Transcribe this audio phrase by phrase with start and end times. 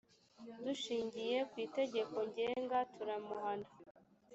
[0.65, 3.67] dushingiye ku itegeko ngenga turamuhana